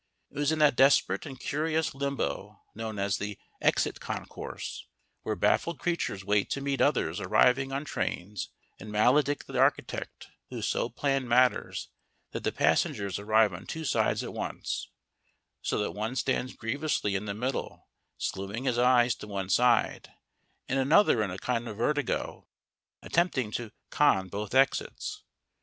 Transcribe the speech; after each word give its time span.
It 0.31 0.39
was 0.39 0.51
in 0.51 0.57
that 0.57 0.75
desperate 0.75 1.27
and 1.27 1.39
curious 1.39 1.93
limbo 1.93 2.63
known 2.73 2.97
as 2.97 3.19
the 3.19 3.37
"exit 3.61 3.99
concourse," 3.99 4.87
where 5.21 5.35
baffled 5.35 5.77
creatures 5.77 6.25
wait 6.25 6.49
to 6.49 6.59
meet 6.59 6.81
others 6.81 7.19
arriving 7.19 7.71
on 7.71 7.85
trains 7.85 8.49
and 8.79 8.91
maledict 8.91 9.45
the 9.45 9.59
architect 9.59 10.29
who 10.49 10.63
so 10.63 10.89
planned 10.89 11.29
matters 11.29 11.89
that 12.31 12.43
the 12.43 12.51
passengers 12.51 13.19
arrive 13.19 13.53
on 13.53 13.67
two 13.67 13.85
sides 13.85 14.23
at 14.23 14.33
once, 14.33 14.89
so 15.61 15.77
that 15.77 15.91
one 15.91 16.15
stands 16.15 16.55
grievously 16.55 17.13
in 17.13 17.25
the 17.25 17.35
middle 17.35 17.87
slewing 18.17 18.63
his 18.63 18.79
eyes 18.79 19.13
to 19.13 19.27
one 19.27 19.49
side 19.49 20.11
and 20.67 20.79
another 20.79 21.21
in 21.21 21.29
a 21.29 21.37
kind 21.37 21.67
of 21.67 21.77
vertigo, 21.77 22.47
attempting 23.03 23.51
to 23.51 23.71
con 23.91 24.29
both 24.29 24.55
exits. 24.55 25.21